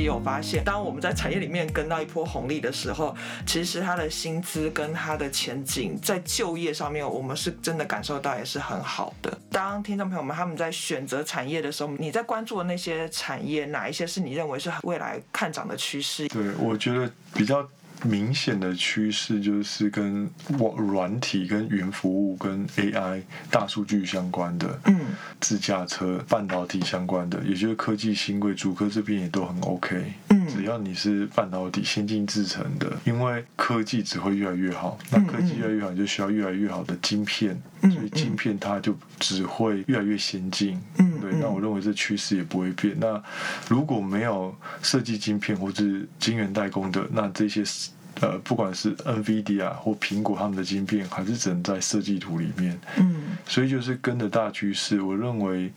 [0.00, 3.14] 也有发现，当我们在产业里面跟到一波红利的时候，
[3.46, 9.38] 其实他的薪资跟他的前景在就业上面，我们是真的感受到也是很好的。
[9.50, 16.26] 当听众朋友们他们在选择产业的时候，你在关注的那些产业，哪一些是你认为是未来看涨的趋势？
[16.28, 17.68] 对，我觉得比较。
[18.02, 24.98] 明显的趋势就是跟网软体、跟云服务、跟 AI、大数据相关的，嗯，
[25.40, 42.96] 自驾车、半导体相关的，也就是科技新贵，主科这边也都很 OK，嗯，只要你是半导体先进制成的，因为科技只会越来越好，那科技越来越好，就需要越来越好的晶片，所以晶片它就只会越来越先进，嗯，对，那我认为这趋势也不会变。
[42.98, 43.22] 那
[43.68, 47.62] 如果没有设计晶片或是晶圆代工的，那这些。
[48.20, 52.78] 呃，不管是 NVIDIA 或苹果他们的晶片，还是只能在设计图里面。
[52.98, 55.72] 嗯，所以就是跟着大趋势，我认为。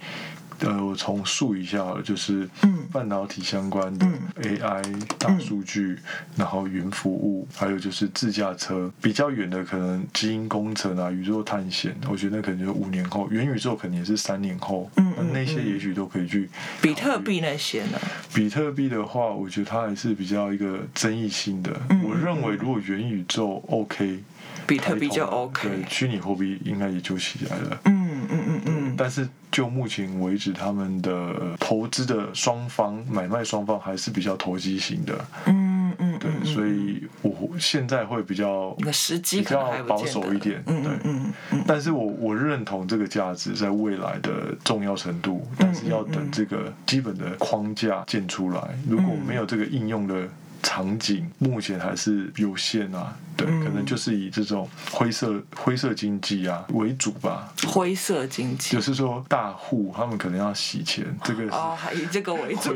[0.60, 2.48] 呃，我重述一下，就是
[2.92, 4.06] 半导体相关的
[4.42, 5.98] AI、大数据，
[6.36, 8.92] 然后云服务，还有就是自驾车。
[9.02, 14.90] 比较远的可能基因工程啊、宇宙探险，我觉得那可能就是五年后，元宇宙肯定也是三年后。
[14.98, 16.50] 嗯，那些也许都可以去。
[16.82, 18.00] 比特币那些呢？
[18.34, 21.72] 比特币的话，我觉得它还是比较一个争议性的。
[22.04, 24.20] 我认为如果元宇宙 OK，
[24.66, 27.80] 比特币就 OK，对，虚拟货币应该也就起来了。
[27.86, 28.62] 嗯嗯嗯
[28.94, 29.28] 嗯，但是。
[29.54, 35.14] 就目前为止，他们的投资的双方买卖双方还是比较投机型的。
[35.46, 40.60] 嗯嗯，对，所以我现在会比较比较保守一点。
[40.64, 41.64] 对，嗯嗯。
[41.68, 48.60] 但是我我认同这个价值在未来的重要程度，但是要等这个基本的框架建出来。
[48.90, 50.28] 如果没有这个应用的。
[50.64, 57.54] 场景目前还是有限啊，对，可能就是以这种灰色灰色经济啊为主吧。
[57.68, 62.74] 灰色经济就是说大户他们可能要洗钱，这个哦，还以这个为主，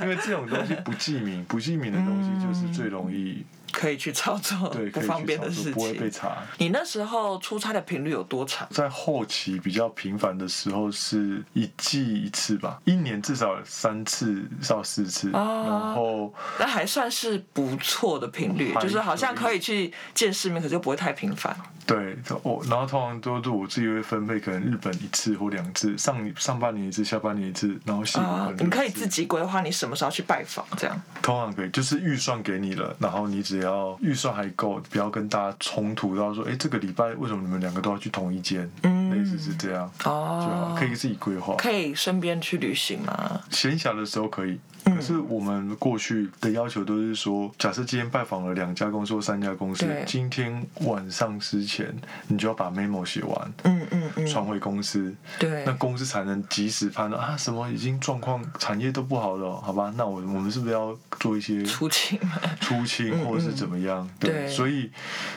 [0.00, 3.44] 因为这种东西不记名，不记名的东西就是最容易。
[3.72, 6.38] 可以去操作，对， 不方便的事情，不会被查。
[6.58, 8.68] 你那时候出差的频率有多长？
[8.70, 15.30] 在后期比较频繁的时候是一季一次吧，一年至少三次到四次。
[15.32, 21.56] 哦、然后那还算是不错的频率，就是好像可以去见世面，可是又不会太频繁。
[21.84, 28.24] 对，哦，然后通常都是我自己会分配，可能日本一次或两次，上上半年一次，下半年一次，然后西部
[28.62, 31.02] 你可以自己规划你什么时候去拜访，这样。
[31.20, 38.70] 通常可以，就是预算给你了，然后你只要预算还够，不要跟大家冲突到说，哎，这个礼拜为什么你们两个都要去同一间？
[38.82, 39.90] 嗯，类似是这样。
[40.04, 41.54] 哦，就好，可以自己规划。
[41.56, 43.40] 可以身边去旅行吗？
[43.50, 44.58] 闲暇的时候可以。
[45.02, 51.92] 可是我们过去的要求都是说，假设今天拜访了两家公司或三家公司，今天晚上之前
[52.28, 59.92] 你就要把 memo 写完，嗯嗯嗯，传回公司，对，那公司才能及时判断啊，什么已经状况产业都不好了，好吧？
[59.96, 62.16] 那我我们是不是要做一些出清？
[62.60, 64.08] 出清或者是怎么样？
[64.20, 64.88] 对，所以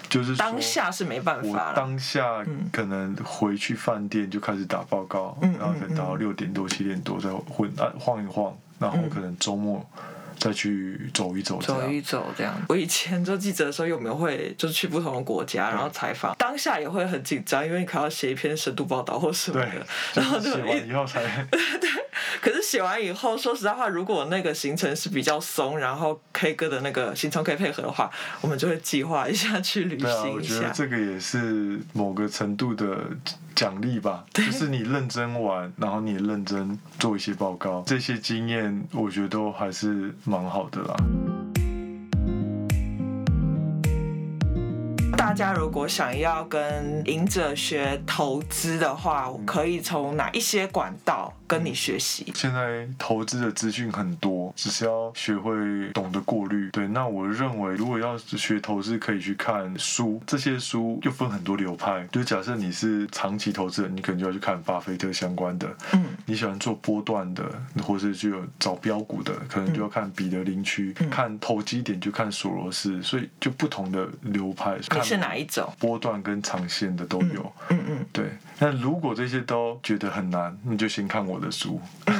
[0.08, 9.86] 就是当下是没办法，我当下可能回去饭店就开始打报告，然后等到六点多七点多再混啊晃一晃，然后可能周末。
[10.38, 12.54] 再去走一走，走一走这样。
[12.68, 21.90] 我以前做记者的时候，有没有会就是去不同的国家，然后采访，嗯、当下也会很紧张，因为你可能要写一篇深度报道或什么的，对然后就写完以后才 对，
[22.42, 28.12] 可是写完以后，说实在话，如果那个行程是比较松，然后 K 歌的那个行程可以配合的话，
[28.42, 30.28] 我们就会计划一下去旅行一下。
[30.28, 33.00] 我觉得这个也是某个程度的。
[33.56, 40.96] 奖励吧，就是你认真玩，然后你也认真做一些报告，这些经验我觉得都还是蛮好的啦。
[45.18, 51.34] 大家如果想要跟赢者学投资的话，可以从哪一些管道？
[51.48, 52.32] 跟你学习。
[52.36, 55.54] 现在投资的资讯很多，只是要学会
[55.94, 56.70] 懂得过滤。
[56.72, 60.22] 对，那我认为，如果要学投资，可以去看书。
[60.26, 62.08] 这些书又分很多流派。
[62.12, 65.68] 就假设你是长期投资人，你可能就要去看巴菲特相关的。
[65.94, 66.06] 嗯。
[66.26, 67.44] 你喜欢做波段的，
[67.84, 70.94] 或是就有找标股的，可能就要看彼得林区。
[71.00, 71.10] 嗯。
[71.10, 73.02] 看投机点就看索罗斯。
[73.04, 74.78] 所以就不同的流派。
[74.78, 75.72] 你是哪一种？
[75.80, 77.54] 波段跟长线的都有。
[77.70, 78.06] 嗯嗯。
[78.12, 78.26] 对。
[78.60, 81.80] 那如果这些都觉得很难，你就先看我的书。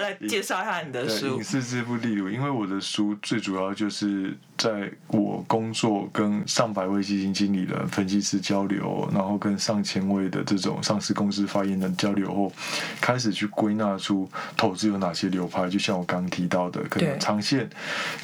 [0.00, 1.36] 来介绍一下你的书。
[1.36, 4.36] 隐士致富地图，因为我的书最主要就是。
[4.60, 12.52] 在我工作跟上百位基金经理人、分析师交流，然后跟上千位的这种上市公司发言人交流后，
[13.00, 15.66] 开始去归纳出投资有哪些流派。
[15.66, 17.70] 就像我刚刚提到的，可能长线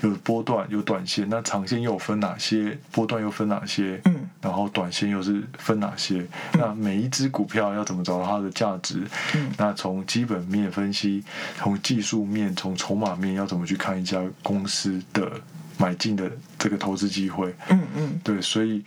[0.03, 1.27] 有波段，有短线。
[1.31, 2.79] 那长线又分哪些？
[2.93, 3.99] 波段又分哪些？
[4.05, 6.27] 嗯，然后短线又是分哪些？
[6.53, 9.03] 那每一只股票要怎么找到它的价值？
[9.35, 11.25] 嗯，那从基本面分析，
[11.57, 15.33] 从技术面，从筹码面要怎么去看一家公司的？
[15.79, 18.83] 买进的这个投资机会，嗯嗯，对，所以，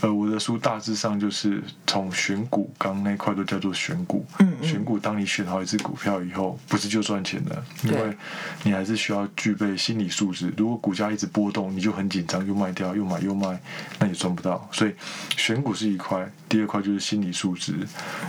[0.00, 8.16] 呃，我的书大致上就是从选股，刚刚那块都叫做选股，嗯嗯，选股，当你选好一只股票以后，不是就赚钱了，因为
[8.62, 10.52] 你还是需要具备心理素质。
[10.56, 13.60] 如果股价一直波动，你就很紧张，又卖掉，又买又卖，
[13.98, 14.68] 那也赚不到。
[14.72, 14.92] 所以，
[15.36, 17.74] 选股是一块，第二块就是心理素质。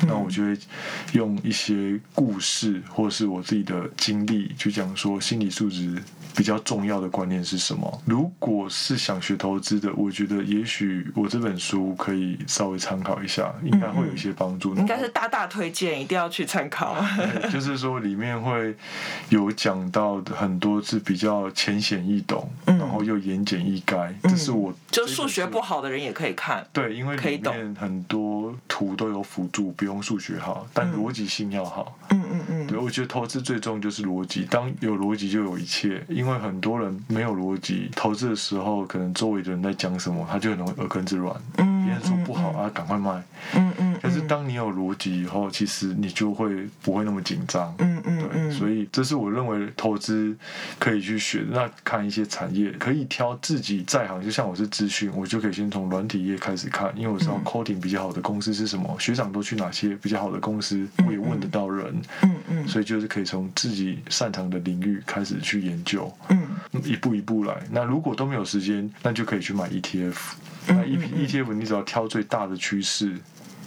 [0.08, 0.58] 那我就会
[1.13, 6.02] 用一些故事，或者是我自己的经历，去讲说心理素质。
[6.36, 8.02] 比较重要的观念是什么？
[8.06, 14.76] 如果是想学投资的，我觉得也许我这本书可以稍微参考一下，应该会有一些帮助。
[14.76, 16.96] 应该是大大推荐，一定要去参考。
[17.52, 18.76] 就是说里面会
[19.30, 24.13] 有讲到很多是比较浅显易懂，嗯、然后又言简意赅。
[24.24, 26.65] 这是我就数学不好的人也可以看。
[26.72, 31.98] 对，因为里面很多图都有辅助，不用数学好，但逻辑性要好。
[32.12, 32.67] 嗯嗯嗯。
[32.67, 36.04] 对，我觉得投资最重就是逻辑，当有逻辑就有一切。
[36.10, 41.36] 因为很多人没有逻辑，投资的时候可能周围的人在讲什么，他就很容易耳根子软。
[41.58, 43.23] 嗯，别人说不好啊，赶快卖。
[43.56, 43.68] 嗯
[44.10, 44.12] 嗯。
[44.12, 47.74] 但是当你有逻辑以后，其实你就会不会那么紧张。
[47.78, 48.30] 嗯嗯。
[48.30, 50.36] 对，所以这是我认为投资
[50.80, 51.45] 可以去学。
[51.52, 54.24] 那看一些产业，可以挑自己在行。
[54.24, 62.02] 就像我是资讯，我就可以先从软体业开始看，因为我知道 coding 比较好的公司是什么，学长都去哪些比较好的公司，我也问得到人。
[62.24, 62.67] 嗯嗯。
[62.67, 66.12] 所以就是可以从自己擅长的领域开始去研究。
[66.30, 66.39] 嗯。
[66.84, 67.56] 一步一步来。
[67.72, 70.15] 那如果都没有时间，那就可以去买 ETF。
[70.67, 73.15] 那 E P ETF 你只要挑最大的趋势。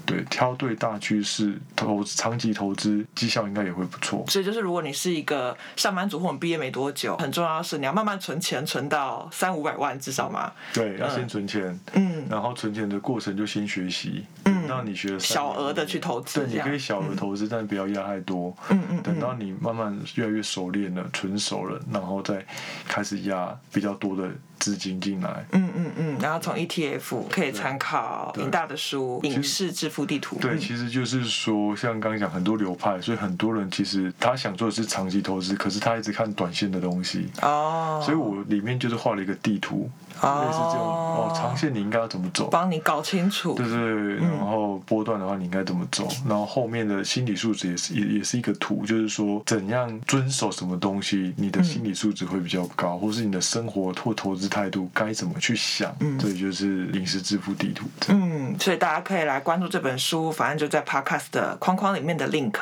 [0.05, 4.25] 对，挑对大趋势，投长期投资绩效应该也会不错。
[4.29, 10.53] 所以就是，如果你是一个上班族或者毕业没多久，很重要的是你要慢慢存钱，存到三五百万至少嘛。
[10.73, 11.79] 对，要先存钱。
[11.95, 12.25] 嗯。
[12.29, 14.25] 然后存钱的过程就先学习。
[14.45, 14.67] 嗯。
[14.69, 16.41] 让你学小额的去投资。
[16.41, 18.57] 对，你可以小额投资，但不要压太多。
[18.71, 19.03] 嗯嗯。
[19.03, 22.45] 等到你慢慢越来越熟练了，纯熟了，然后再
[22.87, 24.31] 开始压比较多的。
[24.63, 30.37] 资金进来，嗯嗯嗯，然后从 ETF 可以参考林大的书《影视致富地图》。
[30.39, 37.29] 对，其实就是说，像刚刚讲很多流派，所以很多人其实他想做的是长期投资，可是他一直看短线的东西。
[37.41, 38.01] 哦。
[38.05, 39.91] 所以我里面就是画了一个地图，
[40.23, 43.55] 类似这种哦，长线你应该要怎么走，帮你搞清楚。
[43.55, 56.19] 对对对，然后波段的话你应该怎么走，然后后面的心理素质也是也也是一个图，就是说怎样遵守什么东西，你的心理素质会比较高，或是你的生活或投资态度该怎么去想，嗯。
[56.19, 57.87] 这就是临时致富地图。
[58.09, 62.53] 嗯，所以大家可以来关注这本书，反正就在 Podcast 的框框里面的 link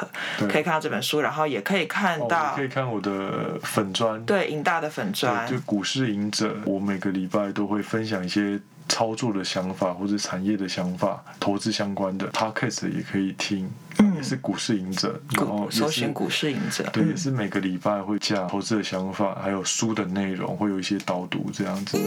[0.48, 7.49] 可以看到这本书，然后也可以看到，可以看我的粉砖，对，银大的粉砖，就股市赢者，我每个礼拜。
[7.52, 21.98] 都会分享一些操作的想法或者产业的想法，投资相关的 podcast 也可以听，嗯、也是股市赢者，然后搜寻股市赢者，对，也是每个礼拜会讲投资的想法，还有书的内容，会有一些导读这样子。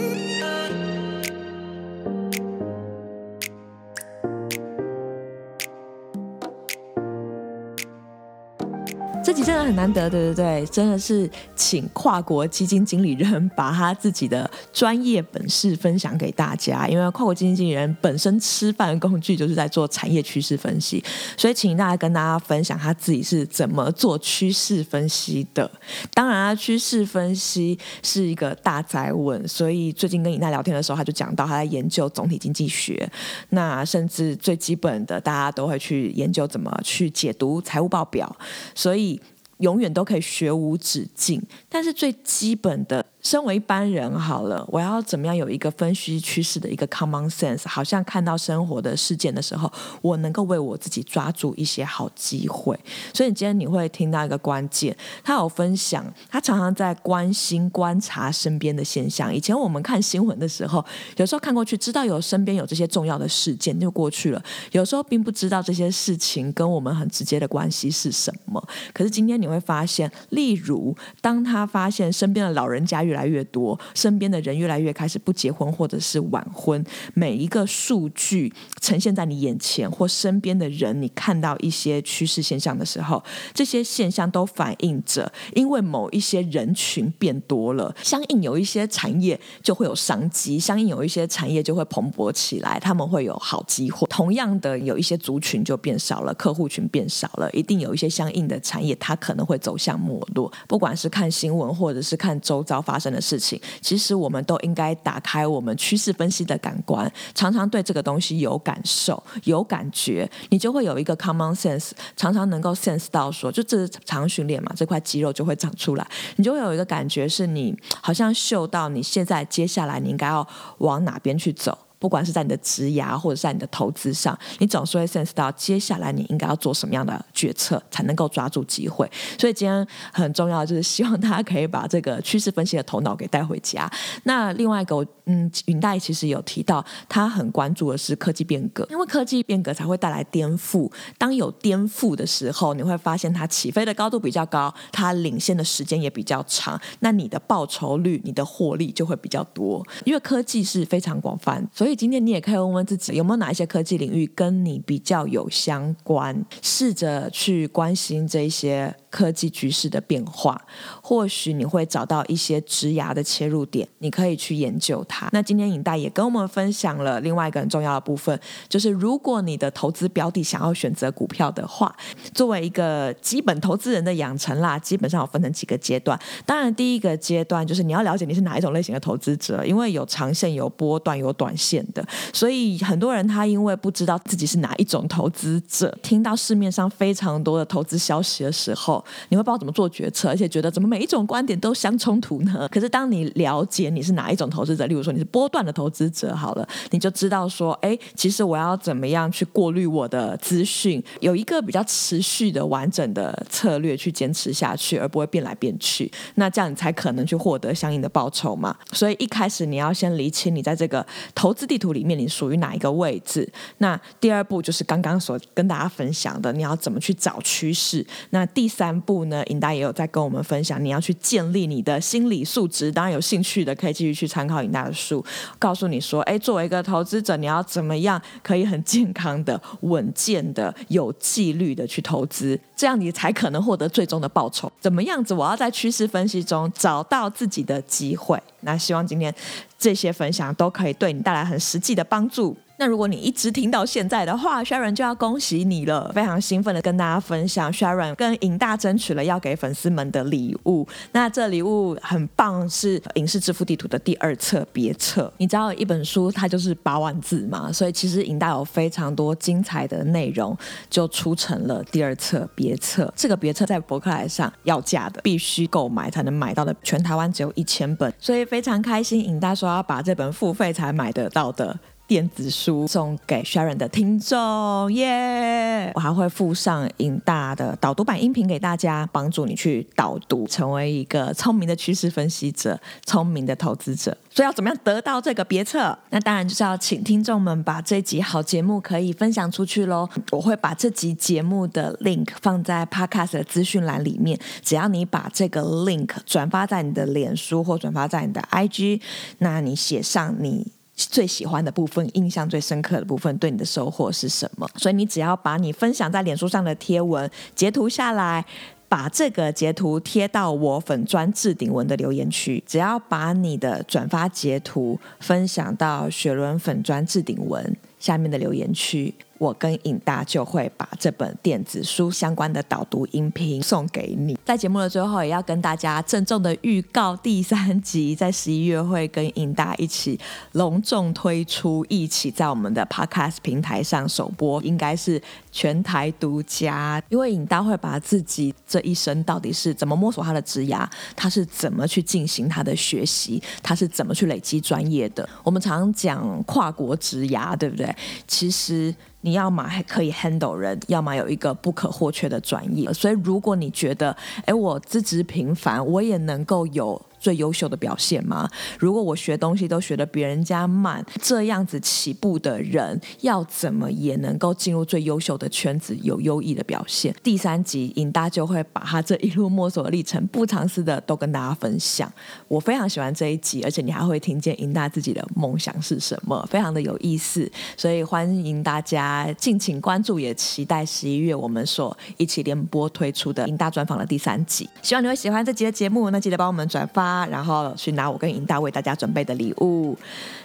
[9.34, 10.66] 集真的很难得，对对对？
[10.66, 16.86] 真的是请跨国基金经理人把他自己的专业本事分享给大家。
[16.86, 21.02] 因为跨国基金经理人本身吃饭的工具就是在做产业趋势分析，
[21.36, 25.68] 所以请大家跟大家分享他自己是怎么做趋势分析的。
[26.12, 33.10] 当然啊，趋势分析是一个大哉问，所以最近跟尹娜聊天的时候，他就讲到他在研究总体经济学。
[33.50, 38.36] 那甚至最基本的，大家都会去研究怎么去解读财务报表，
[38.76, 39.20] 所以。
[39.64, 43.06] 永远都可以学无止境，但是最基本的。
[43.24, 47.66] 身为一般人好了，我要怎么样有一个分析趋势的一个 common sense？
[47.66, 49.72] 好像看到生活的事件的时候，
[50.02, 52.78] 我能够为我自己抓住一些好机会。
[53.14, 59.34] 所以今天你会听到一个关键，他有分享，他常常在关心观察身边的现象。
[59.34, 60.84] 以前我们看新闻的时候，
[61.16, 68.62] 有时候看过去知道有身边有这些重要的事件就过去了，有时候并不知道这些事情跟我们很直接的关系是什么。
[68.92, 76.84] 可是今天你会发现，例如当他发现身边的老人家越来越多，身边的人越来越开始不结婚或者是晚婚。
[77.14, 94.04] 每一个数据呈现在你眼前，或身边的人，你看到一些趋势现象的时候，这些现象都反映着，因为某一些人群变多了，相应有一些产业就会有商机，相应有一些产业就会蓬勃起来，他们会有好机会。
[94.08, 100.52] 同样的，有一些族群就变少了，客户群变少了，一定有一些相应的产业，它可能会走向没落。
[100.66, 103.03] 不管是看新闻，或者是看周遭发生。
[103.04, 120.48] 真的事情，其实我们都应该打开我们趋势分析的感官，常常对这个东西有感受、有感觉，你就会有一个 common sense，常常能够 sense 到说，就这是常训练嘛，这块肌肉就会长出来，你就会有一个感觉，是你好像嗅到你现在接下来你应该要
[120.78, 121.76] 往哪边去走。
[122.04, 129.10] 不管是在你的职涯或者在你的投资上，你总是会 sense 到接下来你应该要做什么样的决策，才能够抓住机会。
[129.38, 133.90] 所以今天很重要就是希望大家可以把这个趋势分析的头脑给带回家。
[134.24, 140.92] 那另外一个，嗯，云大其实有提到，他很关注的是科技变革，因为科技变革才会带来颠覆。
[141.16, 149.82] 当有颠覆的时候，你会发现它起飞的高度比较高，它领先的时间也比较长，那你的报酬率、你的获利就会比较多。
[150.04, 151.93] 因为科技是非常广泛，所以。
[151.94, 156.44] 今天你也可以问问自己，有没有哪一些科技领域跟你比较有相关？
[156.62, 160.60] 试着去关心这些科技局势的变化，
[161.00, 165.28] 或许你会找到一些职涯的切入点，你可以去研究它。
[165.30, 168.36] 那今天尹大也跟我们分享了另外一个很重要的部分，
[168.68, 171.94] 就是如果你的投资标的想要选择股票的话，
[172.34, 176.18] 作为一个基本投资人的养成啦，基本上有分成几个阶段。
[176.44, 181.84] 当然，第一个阶段就是你要了解你是哪一种类型的投资者，因为有长线、有波段、有短线。
[181.92, 182.02] 的，
[182.32, 192.68] 所以很多人他因为不知道自己是哪一种投资者，听到市面上非常多的投资消息的时候，你会不知道怎么做决策，而且觉得怎么每一种观点都相冲突呢？
[192.72, 208.76] 可是当你了解你是哪一种投资者，例如说你是波段的投资者，好了，你就知道说，哎，其实我要怎么样去过滤我的资讯，有一个比较持续的完整的策略去坚持下去，而不会变来变去，那这样你才可能去获得相应的报酬嘛。
[208.92, 213.50] 所以一开始你要先厘清你在这个投资地图里面你属于哪一个位置？
[213.78, 218.04] 那第二步就是刚刚所跟大家分享的，你要怎么去找趋势？
[218.30, 219.44] 那第三步呢？
[219.46, 222.90] 尹大也有在跟我们分享，你要去建立你的心理素质。
[222.90, 225.24] 当然有兴趣的可以继续去参考尹大的书，
[225.58, 234.70] 告诉你说，哎，作为一个投资者，你要怎么样可以很健康的、稳健的、有纪律的去投资，这样你才可能获得最终的报酬。
[234.80, 235.34] 怎么样子？
[235.34, 238.40] 我要在趋势分析中找到自己的机会。
[238.60, 239.34] 那希望今天。
[239.76, 242.56] 这些分享都可以对你带来很实际的帮助。
[242.84, 250.86] 那如果你一直听到现在的话，Sharon 就要恭喜你了，非常兴奋的跟大家分享，Sharon 跟尹大争取了要给粉丝们的礼物。
[251.12, 255.32] 那这礼物很棒，是《影视致富地图》的第二册别册。
[255.38, 260.54] 你知道一本书它就是八万字嘛，所以其实尹大有非常多精彩的内容，
[260.90, 263.10] 就出成了第二册别册。
[263.16, 269.26] 这个别册在博客来上要价的，必须购买才能买到的，全台湾只有一千本，所以非常开心。
[269.26, 271.74] 尹大说要把这本付费才买得到的。
[272.06, 284.14] 电子书送给 Sharon 的听众耶我还会附上尹大的导读版音频给大家，帮助你去导读，成为一个聪明的趋势分析者、聪明的投资者。
[284.28, 285.98] 所以要怎么样得到这个别册？
[286.10, 290.06] 那当然就是要请听众们把这集好节目可以分享出去喽。
[290.30, 299.00] 我会把这集节目的 link 放在 Podcast 的资讯栏里面，只要你把这个 link 转发在你的脸书或转发在你的 IG，
[299.38, 300.72] 那你写上你。
[300.96, 304.68] 最喜欢的部分，印象最深刻的部分，对你的收获是什么？
[304.76, 308.44] 所以你只要把你分享在脸书上的贴文截图下来，
[308.88, 312.62] 把这个截图贴到我粉专置顶文的留言区。
[312.66, 319.14] 只要把你的转发截图分享到雪伦粉专置顶文下面的留言区。
[319.38, 324.38] 我跟尹大就会把这本电子书相关的导读音频送给你。
[324.44, 330.18] 在节目的最后，也要跟大家郑重的预告，第三集在十一月会跟尹大一起
[330.52, 337.02] 隆重推出，一起在我们的 Podcast 平台上首播，应该是全台独家。
[337.08, 345.28] 因为尹大会把自己这一生到底是怎么摸索他的职涯，他是怎么去进行他的学习，他是怎么去累积专业的。
[345.42, 347.93] 我们常讲跨国职涯，对不对？
[348.26, 348.94] 其实。
[349.26, 352.92] 你要么还可以 handle 人，要么有一个不可或缺的专业。
[352.92, 354.14] 所以，如果你觉得，
[354.44, 357.00] 哎，我资质平凡，我也能够有。
[357.24, 358.46] 最优秀的表现吗？
[358.78, 367.16] 如果我学东西都学得比人家慢，这样子起步的人要怎么也能够进入最优秀的圈子，有优异的表现？
[367.22, 372.12] 第三集尹大就会把他这一路摸索的历程不藏私的都跟大家分享。
[372.46, 377.50] 我非常喜欢这一集，而且你还会听见尹大自己的梦想是什么，非常的有意思。
[377.74, 384.68] 所以欢迎大家敬请关注，也期待十一月我们所一起联播推出的尹大专访的第三集。
[384.82, 387.13] 希望你会喜欢这集的节目，那记得帮我们转发。
[387.30, 389.96] 然后去拿我跟尹大为大家准备的礼物，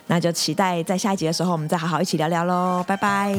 [0.07, 3.33] 那就期待在下一集的时候，我们再好好一起聊聊喽，拜拜。